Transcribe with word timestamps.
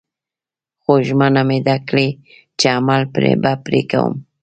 خو 0.81 0.93
ژمنه 1.07 1.41
مې 1.47 1.59
ده 1.67 1.77
کړې 1.89 2.07
چې 2.59 2.65
عمل 2.77 3.01
به 3.41 3.51
پرې 3.65 3.81
کوم 3.91 4.13